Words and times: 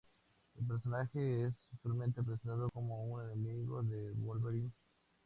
El 0.59 0.65
personaje 0.65 1.45
es 1.45 1.53
usualmente 1.75 2.21
representado 2.21 2.71
como 2.71 3.03
un 3.05 3.21
enemigo 3.29 3.83
de 3.83 4.11
Wolverine. 4.13 4.71